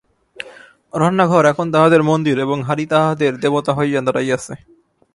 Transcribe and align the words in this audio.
রান্নাঘর 0.93 1.43
এখন 1.45 1.67
তাহাদের 1.73 2.01
মন্দির 2.03 2.35
এবং 2.39 2.57
হাঁড়ি 2.67 2.85
তাহাদের 2.93 3.31
দেবতা 3.43 3.71
হইয়া 3.77 3.99
দাঁড়াইয়াছে। 4.05 4.53